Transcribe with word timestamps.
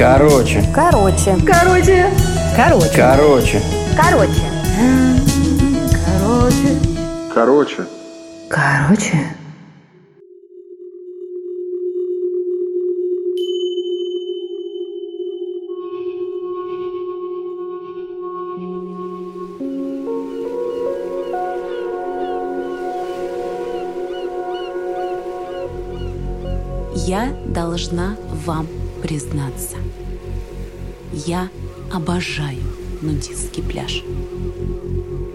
Короче. 0.00 0.64
Короче. 0.74 1.36
Короче. 1.46 2.06
Короче. 2.56 2.90
Короче. 2.96 3.62
Короче. 3.98 4.40
Короче. 6.14 6.76
Короче. 7.34 7.86
Короче. 8.48 9.36
Я 26.94 27.34
должна 27.46 28.16
вам 28.46 28.66
признаться. 29.02 29.76
Я 31.12 31.48
обожаю 31.92 32.62
нудистский 33.02 33.62
пляж. 33.62 34.04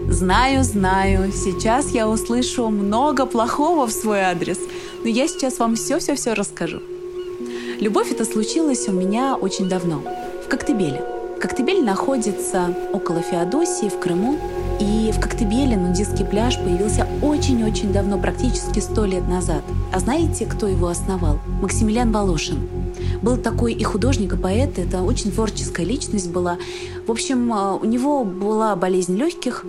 Знаю, 0.08 0.64
знаю, 0.64 1.32
сейчас 1.32 1.90
я 1.90 2.08
услышу 2.08 2.68
много 2.68 3.26
плохого 3.26 3.86
в 3.86 3.92
свой 3.92 4.20
адрес, 4.20 4.58
но 5.02 5.08
я 5.08 5.28
сейчас 5.28 5.58
вам 5.58 5.74
все-все-все 5.76 6.32
расскажу. 6.32 6.80
Любовь 7.80 8.10
это 8.10 8.24
случилась 8.24 8.88
у 8.88 8.92
меня 8.92 9.36
очень 9.36 9.68
давно, 9.68 10.02
в 10.44 10.48
Коктебеле. 10.48 11.04
Коктебель 11.40 11.84
находится 11.84 12.74
около 12.94 13.20
Феодосии 13.20 13.90
в 13.90 13.98
Крыму, 13.98 14.38
и 14.80 15.12
в 15.12 15.20
Коктебеле 15.20 15.76
нудистский 15.76 16.24
пляж 16.24 16.56
появился 16.56 17.06
очень-очень 17.20 17.92
давно, 17.92 18.18
практически 18.18 18.78
сто 18.78 19.04
лет 19.04 19.28
назад. 19.28 19.62
А 19.92 19.98
знаете, 19.98 20.46
кто 20.46 20.66
его 20.66 20.88
основал? 20.88 21.38
Максимилиан 21.60 22.12
Волошин. 22.12 22.75
Был 23.22 23.36
такой 23.36 23.72
и 23.72 23.82
художник, 23.82 24.34
и 24.34 24.36
поэт, 24.36 24.78
это 24.78 25.02
очень 25.02 25.32
творческая 25.32 25.84
личность 25.84 26.30
была. 26.30 26.58
В 27.06 27.10
общем, 27.10 27.50
у 27.50 27.84
него 27.84 28.24
была 28.24 28.76
болезнь 28.76 29.16
легких, 29.16 29.64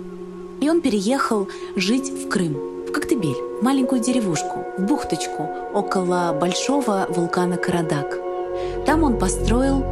и 0.60 0.68
он 0.68 0.80
переехал 0.80 1.48
жить 1.76 2.10
в 2.10 2.28
Крым, 2.28 2.54
в 2.86 2.92
Коктебель, 2.92 3.36
в 3.60 3.62
маленькую 3.62 4.02
деревушку, 4.02 4.64
в 4.76 4.82
бухточку 4.82 5.48
около 5.74 6.36
большого 6.38 7.06
вулкана 7.10 7.56
Карадак. 7.56 8.18
Там 8.86 9.02
он 9.02 9.18
построил 9.18 9.84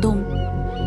дом. 0.00 0.24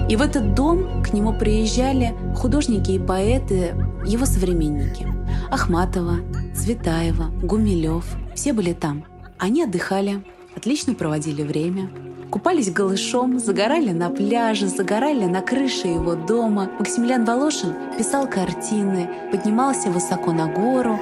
И 0.09 0.15
в 0.15 0.21
этот 0.21 0.53
дом 0.53 1.03
к 1.03 1.13
нему 1.13 1.33
приезжали 1.33 2.13
художники 2.35 2.91
и 2.91 2.99
поэты, 2.99 3.73
его 4.05 4.25
современники. 4.25 5.07
Ахматова, 5.49 6.17
Цветаева, 6.55 7.31
Гумилев. 7.41 8.05
Все 8.35 8.51
были 8.51 8.73
там. 8.73 9.05
Они 9.37 9.63
отдыхали, 9.63 10.23
отлично 10.61 10.93
проводили 10.93 11.41
время, 11.41 11.89
купались 12.29 12.71
голышом, 12.71 13.39
загорали 13.39 13.89
на 13.93 14.11
пляже, 14.11 14.67
загорали 14.67 15.25
на 15.25 15.41
крыше 15.41 15.87
его 15.87 16.13
дома. 16.13 16.69
Максимилиан 16.77 17.25
Волошин 17.25 17.73
писал 17.97 18.27
картины, 18.27 19.09
поднимался 19.31 19.89
высоко 19.89 20.31
на 20.31 20.45
гору. 20.45 20.99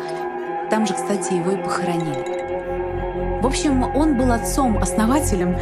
Там 0.69 0.87
же, 0.87 0.93
кстати, 0.93 1.33
его 1.33 1.51
и 1.51 1.57
похоронили. 1.57 3.41
В 3.41 3.45
общем, 3.45 3.83
он 3.97 4.17
был 4.17 4.31
отцом-основателем. 4.31 5.57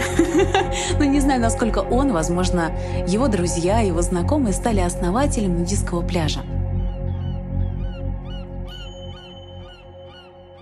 ну, 1.00 1.04
не 1.04 1.20
знаю, 1.20 1.42
насколько 1.42 1.80
он, 1.80 2.12
возможно, 2.12 2.72
его 3.08 3.28
друзья, 3.28 3.80
его 3.80 4.04
знакомые 4.04 4.54
стали 4.54 4.80
основателем 4.82 5.58
нудистского 5.58 6.04
пляжа. 6.04 6.42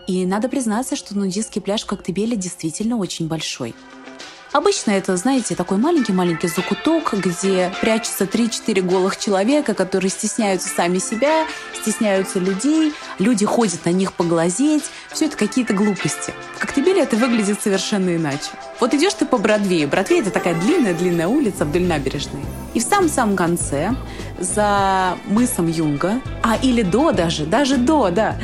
И 0.07 0.25
надо 0.25 0.49
признаться, 0.49 0.95
что 0.95 1.17
нудистский 1.17 1.61
пляж 1.61 1.83
в 1.83 1.85
Коктебеле 1.87 2.35
действительно 2.35 2.97
очень 2.97 3.27
большой. 3.27 3.73
Обычно 4.55 4.91
это, 4.91 5.17
знаете, 5.17 5.53
такой 5.53 5.75
маленький-маленький 5.75 6.47
закуток, 6.47 7.13
где 7.13 7.73
прячутся 7.81 8.23
3-4 8.23 8.81
голых 8.83 9.17
человека, 9.17 9.73
которые 9.73 10.09
стесняются 10.09 10.69
сами 10.69 10.99
себя, 10.99 11.45
стесняются 11.81 12.39
людей, 12.39 12.93
люди 13.19 13.45
ходят 13.45 13.83
на 13.83 13.89
них 13.89 14.13
поглазеть. 14.13 14.85
Все 15.11 15.25
это 15.25 15.35
какие-то 15.35 15.73
глупости. 15.73 16.33
В 16.55 16.59
Коктебеле 16.59 17.01
это 17.01 17.17
выглядит 17.17 17.61
совершенно 17.61 18.15
иначе. 18.15 18.51
Вот 18.79 18.93
идешь 18.93 19.15
ты 19.15 19.25
по 19.25 19.37
Бродвею. 19.37 19.89
Бродвей— 19.89 20.21
это 20.21 20.31
такая 20.31 20.55
длинная-длинная 20.55 21.27
улица 21.27 21.65
вдоль 21.65 21.83
набережной. 21.83 22.45
И 22.73 22.79
в 22.79 22.83
самом-самом 22.83 23.35
конце, 23.35 23.93
за 24.39 25.17
мысом 25.25 25.67
Юнга, 25.67 26.21
а 26.43 26.55
или 26.55 26.81
до 26.81 27.11
даже, 27.11 27.45
даже 27.45 27.75
до, 27.75 28.09
да, 28.09 28.37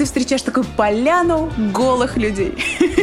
ты 0.00 0.06
встречаешь 0.06 0.40
такую 0.40 0.64
поляну 0.64 1.52
голых 1.74 2.16
людей. 2.16 2.56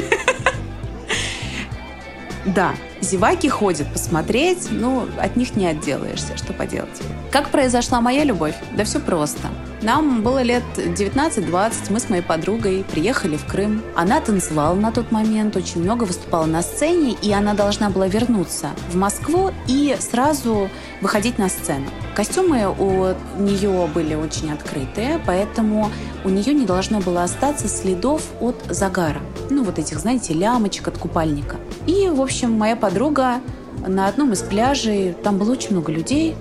Да, 2.45 2.73
зеваки 3.01 3.49
ходят 3.49 3.91
посмотреть, 3.91 4.67
ну, 4.71 5.07
от 5.17 5.35
них 5.35 5.55
не 5.55 5.65
отделаешься, 5.65 6.37
что 6.37 6.53
поделать. 6.53 6.89
Как 7.31 7.49
произошла 7.49 8.01
моя 8.01 8.23
любовь? 8.23 8.55
Да 8.75 8.83
все 8.83 8.99
просто. 8.99 9.47
Нам 9.81 10.23
было 10.23 10.41
лет 10.41 10.63
19-20, 10.75 11.73
мы 11.89 11.99
с 11.99 12.09
моей 12.09 12.23
подругой 12.23 12.83
приехали 12.83 13.37
в 13.37 13.45
Крым. 13.45 13.83
Она 13.95 14.19
танцевала 14.19 14.73
на 14.73 14.91
тот 14.91 15.11
момент, 15.11 15.55
очень 15.55 15.83
много 15.83 16.03
выступала 16.05 16.45
на 16.45 16.63
сцене, 16.63 17.15
и 17.21 17.31
она 17.31 17.53
должна 17.53 17.91
была 17.91 18.07
вернуться 18.07 18.69
в 18.89 18.95
Москву 18.95 19.51
и 19.67 19.95
сразу 19.99 20.69
выходить 20.99 21.37
на 21.37 21.47
сцену. 21.47 21.85
Костюмы 22.15 22.67
у 22.67 23.13
нее 23.39 23.87
были 23.93 24.15
очень 24.15 24.51
открытые, 24.51 25.21
поэтому 25.27 25.91
у 26.25 26.29
нее 26.29 26.55
не 26.55 26.65
должно 26.65 26.99
было 26.99 27.23
остаться 27.23 27.67
следов 27.67 28.23
от 28.41 28.55
загара. 28.69 29.21
Ну, 29.51 29.63
вот 29.63 29.77
этих, 29.77 29.99
знаете, 29.99 30.33
лямочек 30.33 30.87
от 30.87 30.97
купальника. 30.97 31.57
И, 31.87 32.09
в 32.09 32.21
общем, 32.21 32.51
моя 32.51 32.75
подруга 32.75 33.41
на 33.85 34.07
одном 34.07 34.33
из 34.33 34.41
пляжей, 34.41 35.13
там 35.13 35.37
было 35.37 35.53
очень 35.53 35.71
много 35.71 35.91
людей, 35.91 36.35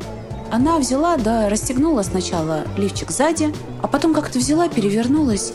она 0.51 0.79
взяла, 0.79 1.17
да, 1.17 1.49
расстегнула 1.49 2.03
сначала 2.03 2.65
лифчик 2.77 3.11
сзади, 3.11 3.53
а 3.83 3.89
потом 3.89 4.15
как-то 4.15 4.39
взяла, 4.39 4.69
перевернулась. 4.69 5.53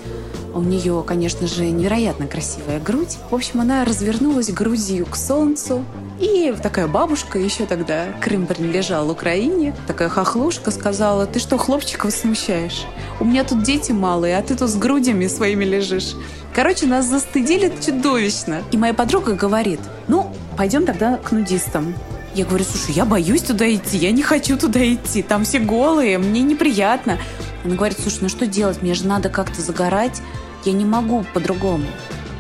У 0.54 0.62
нее, 0.62 1.04
конечно 1.08 1.48
же, 1.48 1.70
невероятно 1.70 2.28
красивая 2.28 2.80
грудь. 2.80 3.18
В 3.30 3.36
общем, 3.36 3.62
она 3.62 3.86
развернулась 3.86 4.52
грудью 4.52 5.06
к 5.06 5.16
солнцу. 5.16 5.86
И 6.22 6.54
такая 6.62 6.88
бабушка, 6.88 7.40
еще 7.40 7.66
тогда 7.66 8.06
Крым 8.22 8.46
принадлежал 8.46 9.10
Украине, 9.10 9.76
такая 9.88 10.08
хохлушка 10.08 10.70
сказала, 10.70 11.26
ты 11.26 11.40
что, 11.40 11.58
хлопчиков 11.58 12.14
смущаешь? 12.14 12.86
У 13.20 13.26
меня 13.26 13.44
тут 13.44 13.64
дети 13.64 13.92
малые, 13.92 14.38
а 14.38 14.44
ты 14.44 14.56
тут 14.56 14.70
с 14.70 14.76
грудями 14.76 15.26
своими 15.26 15.66
лежишь. 15.66 16.14
Короче, 16.54 16.86
нас 16.86 17.08
застыдили 17.08 17.74
чудовищно. 17.84 18.62
И 18.72 18.78
моя 18.78 18.94
подруга 18.94 19.34
говорит, 19.34 19.80
ну, 20.08 20.32
пойдем 20.56 20.86
тогда 20.86 21.18
к 21.18 21.32
нудистам. 21.32 21.96
Я 22.36 22.46
говорю, 22.46 22.66
слушай, 22.66 22.94
я 22.94 23.06
боюсь 23.06 23.42
туда 23.42 23.74
идти, 23.74 23.98
я 23.98 24.12
не 24.12 24.22
хочу 24.22 24.60
туда 24.60 24.80
идти, 24.94 25.24
там 25.24 25.44
все 25.44 25.58
голые, 25.58 26.20
мне 26.20 26.44
неприятно. 26.44 27.18
Она 27.66 27.76
говорит, 27.76 27.98
слушай, 28.00 28.20
ну 28.22 28.30
что 28.30 28.46
делать, 28.46 28.84
мне 28.84 28.94
же 28.94 29.08
надо 29.08 29.30
как-то 29.30 29.60
загорать, 29.60 30.22
я 30.66 30.72
не 30.74 30.86
могу 30.86 31.26
по-другому. 31.34 31.88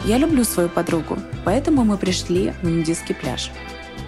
Я 0.05 0.19
люблю 0.19 0.43
свою 0.43 0.69
подругу, 0.69 1.17
поэтому 1.45 1.83
мы 1.83 1.97
пришли 1.97 2.53
на 2.61 2.69
нудистский 2.69 3.15
пляж. 3.15 3.51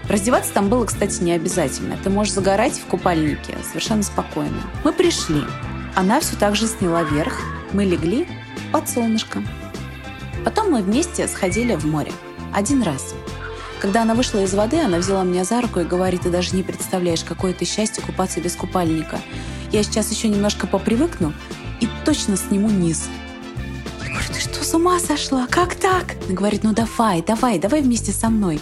Раздеваться 0.09 0.53
там 0.53 0.69
было, 0.69 0.85
кстати, 0.85 1.23
не 1.23 1.31
обязательно. 1.31 1.97
Ты 2.03 2.09
можешь 2.09 2.33
загорать 2.33 2.73
в 2.73 2.85
купальнике 2.85 3.57
совершенно 3.67 4.03
спокойно. 4.03 4.61
Мы 4.83 4.91
пришли. 4.91 5.43
Она 5.95 6.19
все 6.19 6.35
так 6.35 6.55
же 6.55 6.67
сняла 6.67 7.03
верх. 7.03 7.39
Мы 7.71 7.85
легли 7.85 8.27
под 8.71 8.89
солнышко. 8.89 9.41
Потом 10.43 10.71
мы 10.71 10.81
вместе 10.81 11.27
сходили 11.27 11.75
в 11.75 11.85
море. 11.85 12.11
Один 12.53 12.83
раз. 12.83 13.15
Когда 13.79 14.03
она 14.03 14.13
вышла 14.15 14.43
из 14.43 14.53
воды, 14.53 14.79
она 14.79 14.97
взяла 14.97 15.23
меня 15.23 15.43
за 15.43 15.61
руку 15.61 15.79
и 15.79 15.85
говорит, 15.85 16.21
ты 16.21 16.29
даже 16.29 16.55
не 16.55 16.63
представляешь, 16.63 17.23
какое 17.23 17.51
это 17.51 17.65
счастье 17.65 18.03
купаться 18.03 18.39
без 18.41 18.55
купальника. 18.55 19.19
Я 19.71 19.83
сейчас 19.83 20.11
еще 20.11 20.29
немножко 20.29 20.67
попривыкну 20.67 21.33
и 21.79 21.89
точно 22.05 22.37
сниму 22.37 22.69
низ. 22.69 23.07
Я 24.01 24.09
говорю, 24.09 24.27
ты 24.33 24.39
что, 24.39 24.63
с 24.63 24.73
ума 24.73 24.99
сошла? 24.99 25.47
Как 25.47 25.75
так? 25.75 26.15
Она 26.25 26.35
говорит, 26.35 26.63
ну 26.63 26.73
давай, 26.73 27.21
давай, 27.21 27.59
давай 27.59 27.81
вместе 27.81 28.11
со 28.11 28.29
мной. 28.29 28.61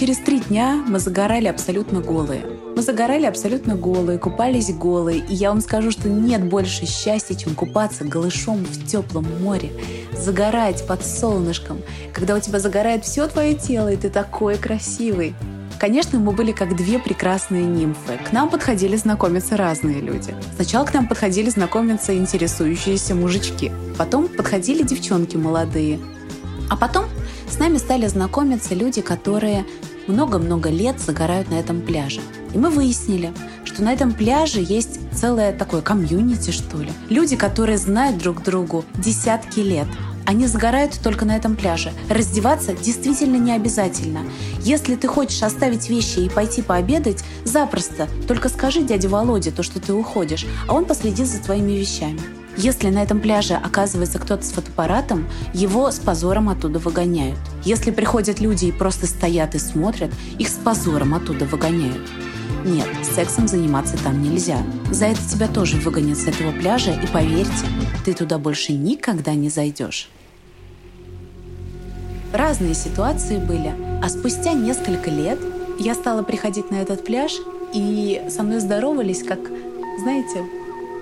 Через 0.00 0.16
три 0.16 0.40
дня 0.40 0.82
мы 0.88 0.98
загорали 0.98 1.46
абсолютно 1.46 2.00
голые. 2.00 2.46
Мы 2.74 2.80
загорали 2.80 3.26
абсолютно 3.26 3.74
голые, 3.74 4.18
купались 4.18 4.72
голые. 4.72 5.18
И 5.28 5.34
я 5.34 5.50
вам 5.50 5.60
скажу, 5.60 5.90
что 5.90 6.08
нет 6.08 6.42
больше 6.42 6.86
счастья, 6.86 7.34
чем 7.34 7.54
купаться 7.54 8.04
голышом 8.06 8.64
в 8.64 8.86
теплом 8.86 9.26
море. 9.42 9.70
Загорать 10.16 10.86
под 10.86 11.04
солнышком, 11.04 11.82
когда 12.14 12.34
у 12.34 12.40
тебя 12.40 12.60
загорает 12.60 13.04
все 13.04 13.28
твое 13.28 13.52
тело, 13.52 13.92
и 13.92 13.96
ты 13.98 14.08
такой 14.08 14.56
красивый. 14.56 15.34
Конечно, 15.78 16.18
мы 16.18 16.32
были 16.32 16.52
как 16.52 16.76
две 16.76 16.98
прекрасные 16.98 17.66
нимфы. 17.66 18.16
К 18.26 18.32
нам 18.32 18.48
подходили 18.48 18.96
знакомиться 18.96 19.58
разные 19.58 20.00
люди. 20.00 20.34
Сначала 20.56 20.86
к 20.86 20.94
нам 20.94 21.08
подходили 21.08 21.50
знакомиться 21.50 22.16
интересующиеся 22.16 23.14
мужички. 23.14 23.70
Потом 23.98 24.28
подходили 24.28 24.82
девчонки 24.82 25.36
молодые. 25.36 26.00
А 26.70 26.76
потом 26.78 27.04
с 27.50 27.58
нами 27.58 27.78
стали 27.78 28.06
знакомиться 28.06 28.74
люди, 28.74 29.02
которые 29.02 29.66
много-много 30.10 30.68
лет 30.68 31.00
загорают 31.00 31.50
на 31.50 31.54
этом 31.54 31.80
пляже. 31.80 32.20
И 32.52 32.58
мы 32.58 32.70
выяснили, 32.70 33.32
что 33.64 33.82
на 33.82 33.92
этом 33.92 34.12
пляже 34.12 34.60
есть 34.60 35.00
целое 35.14 35.52
такое 35.52 35.82
комьюнити, 35.82 36.50
что 36.50 36.78
ли. 36.78 36.90
Люди, 37.08 37.36
которые 37.36 37.78
знают 37.78 38.18
друг 38.18 38.42
другу 38.42 38.84
десятки 38.94 39.60
лет. 39.60 39.86
они 40.26 40.46
загорают 40.46 40.98
только 41.02 41.24
на 41.24 41.36
этом 41.36 41.56
пляже. 41.56 41.92
Раздеваться 42.08 42.72
действительно 42.72 43.36
не 43.36 43.52
обязательно. 43.52 44.20
Если 44.60 44.94
ты 44.94 45.08
хочешь 45.08 45.42
оставить 45.42 45.90
вещи 45.90 46.20
и 46.20 46.28
пойти 46.28 46.62
пообедать, 46.62 47.24
запросто. 47.44 48.08
Только 48.28 48.48
скажи 48.48 48.82
дяде 48.82 49.08
Володе 49.08 49.50
то, 49.50 49.64
что 49.64 49.80
ты 49.80 49.92
уходишь, 49.92 50.46
а 50.68 50.74
он 50.74 50.84
последит 50.84 51.26
за 51.26 51.42
твоими 51.42 51.72
вещами. 51.72 52.20
Если 52.56 52.90
на 52.90 53.02
этом 53.02 53.20
пляже 53.20 53.54
оказывается 53.54 54.20
кто-то 54.20 54.44
с 54.44 54.50
фотоаппаратом, 54.50 55.26
его 55.52 55.90
с 55.90 55.98
позором 55.98 56.48
оттуда 56.48 56.78
выгоняют. 56.78 57.38
Если 57.64 57.90
приходят 57.90 58.40
люди 58.40 58.66
и 58.66 58.72
просто 58.72 59.06
стоят 59.06 59.54
и 59.54 59.58
смотрят, 59.58 60.10
их 60.38 60.48
с 60.48 60.54
позором 60.54 61.14
оттуда 61.14 61.44
выгоняют. 61.44 62.08
Нет, 62.64 62.88
сексом 63.02 63.48
заниматься 63.48 63.96
там 64.02 64.22
нельзя. 64.22 64.62
За 64.90 65.06
это 65.06 65.20
тебя 65.28 65.48
тоже 65.48 65.76
выгонят 65.76 66.18
с 66.18 66.26
этого 66.26 66.52
пляжа, 66.52 66.92
и 66.92 67.06
поверьте, 67.06 67.66
ты 68.04 68.14
туда 68.14 68.38
больше 68.38 68.72
никогда 68.72 69.34
не 69.34 69.48
зайдешь. 69.48 70.08
Разные 72.32 72.74
ситуации 72.74 73.38
были, 73.38 73.74
а 74.02 74.08
спустя 74.08 74.52
несколько 74.52 75.10
лет 75.10 75.38
я 75.78 75.94
стала 75.94 76.22
приходить 76.22 76.70
на 76.70 76.76
этот 76.76 77.04
пляж, 77.04 77.32
и 77.74 78.22
со 78.28 78.42
мной 78.42 78.60
здоровались, 78.60 79.22
как, 79.22 79.40
знаете, 80.00 80.44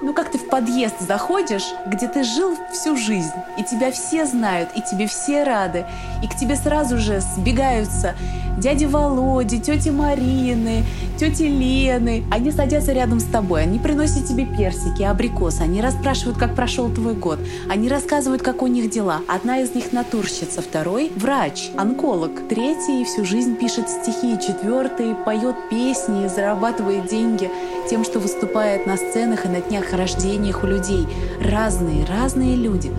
ну 0.01 0.13
как 0.13 0.31
ты 0.31 0.39
в 0.39 0.49
подъезд 0.49 1.01
заходишь, 1.01 1.67
где 1.87 2.09
ты 2.09 2.25
жил 2.25 2.57
всю 2.73 2.97
жизнь, 2.97 3.33
и 3.57 3.65
тебя 3.65 3.91
все 3.91 4.27
знают, 4.27 4.71
и 4.75 4.83
тебе 4.83 5.07
все 5.07 5.45
рады, 5.45 5.87
и 6.23 6.29
к 6.29 6.37
тебе 6.37 6.57
сразу 6.57 6.99
же 6.99 7.21
сбегаются 7.21 8.15
дяди 8.59 8.85
Володи, 8.85 9.61
тети 9.61 9.91
Марины, 9.91 10.85
тети 11.19 11.43
Лены. 11.43 12.25
Они 12.31 12.51
садятся 12.51 12.93
рядом 12.93 13.21
с 13.21 13.25
тобой, 13.25 13.63
они 13.63 13.79
приносят 13.79 14.27
тебе 14.27 14.45
персики, 14.45 15.03
абрикосы, 15.03 15.63
они 15.63 15.81
расспрашивают, 15.81 16.39
как 16.39 16.55
прошел 16.55 16.91
твой 16.91 17.15
год, 17.15 17.39
они 17.69 17.89
рассказывают, 17.89 18.43
как 18.43 18.63
у 18.63 18.67
них 18.67 18.91
дела. 18.91 19.21
Одна 19.29 19.59
из 19.59 19.75
них 19.75 19.93
натурщица, 19.93 20.63
второй– 20.63 21.13
врач, 21.17 21.71
онколог, 21.77 22.49
третий 22.49 23.05
всю 23.05 23.25
жизнь 23.25 23.57
пишет 23.57 23.89
стихи, 23.89 24.39
четвертый 24.45 25.15
поет 25.15 25.57
песни, 25.71 26.27
зарабатывает 26.29 27.07
деньги 27.07 27.51
тем, 27.89 28.05
что 28.05 28.19
выступает 28.19 28.87
на 28.87 28.97
сценах 28.97 29.47
и 29.47 29.49
на 29.49 29.61
днях 29.61 29.88
рождениях 29.97 30.63
у 30.65 30.67
людей. 30.67 31.07
Разные, 31.41 32.05
разные 32.05 32.57
люди. 32.57 32.91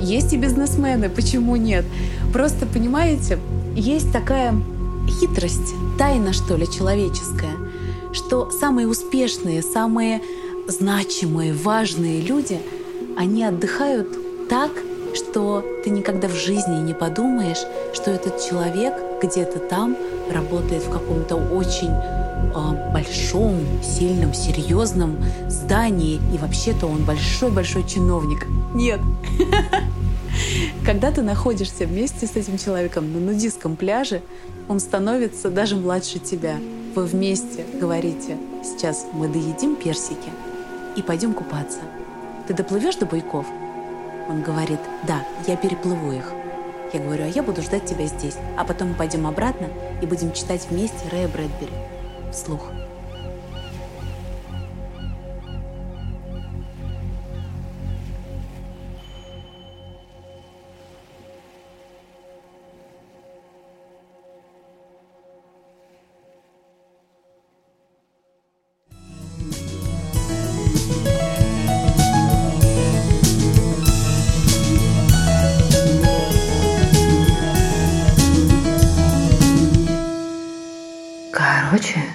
Есть 0.00 0.32
и 0.32 0.36
бизнесмены, 0.36 1.08
почему 1.08 1.56
нет? 1.56 1.84
Просто, 2.32 2.66
понимаете, 2.66 3.38
есть 3.74 4.12
такая 4.12 4.54
хитрость, 5.20 5.74
тайна, 5.98 6.32
что 6.32 6.56
ли, 6.56 6.66
человеческая, 6.70 7.56
что 8.12 8.50
самые 8.50 8.88
успешные, 8.88 9.62
самые 9.62 10.20
значимые, 10.68 11.52
важные 11.52 12.20
люди, 12.20 12.58
они 13.16 13.44
отдыхают 13.44 14.08
так, 14.48 14.70
что 15.14 15.64
ты 15.84 15.90
никогда 15.90 16.28
в 16.28 16.34
жизни 16.34 16.80
не 16.80 16.94
подумаешь, 16.94 17.62
что 17.94 18.10
этот 18.10 18.42
человек 18.42 18.94
где-то 19.22 19.58
там 19.58 19.96
работает 20.32 20.82
в 20.82 20.90
каком-то 20.90 21.36
очень 21.36 21.90
э, 21.90 22.92
большом, 22.92 23.60
сильном, 23.82 24.34
серьезном 24.34 25.16
здании, 25.48 26.20
и 26.34 26.38
вообще-то 26.38 26.86
он 26.86 27.04
большой-большой 27.04 27.84
чиновник. 27.84 28.46
Нет. 28.74 29.00
Когда 30.84 31.10
ты 31.10 31.22
находишься 31.22 31.86
вместе 31.86 32.26
с 32.26 32.36
этим 32.36 32.58
человеком 32.58 33.12
на 33.12 33.20
нудистском 33.20 33.76
пляже, 33.76 34.22
он 34.68 34.80
становится 34.80 35.50
даже 35.50 35.76
младше 35.76 36.18
тебя. 36.18 36.56
Вы 36.94 37.04
вместе 37.04 37.64
говорите, 37.80 38.36
сейчас 38.62 39.06
мы 39.12 39.28
доедим 39.28 39.76
персики 39.76 40.30
и 40.96 41.02
пойдем 41.02 41.32
купаться. 41.32 41.78
Ты 42.46 42.54
доплывешь 42.54 42.96
до 42.96 43.06
буйков? 43.06 43.46
Он 44.28 44.42
говорит, 44.42 44.80
да, 45.06 45.22
я 45.46 45.56
переплыву 45.56 46.12
их. 46.12 46.32
Я 46.94 47.00
говорю, 47.00 47.24
а 47.24 47.26
я 47.26 47.42
буду 47.42 47.60
ждать 47.60 47.86
тебя 47.86 48.06
здесь. 48.06 48.36
А 48.56 48.64
потом 48.64 48.90
мы 48.90 48.94
пойдем 48.94 49.26
обратно 49.26 49.68
и 50.00 50.06
будем 50.06 50.32
читать 50.32 50.68
вместе 50.70 50.96
Рэя 51.10 51.26
Брэдбери. 51.26 51.72
Вслух. 52.32 52.70
Короче, 81.74 82.13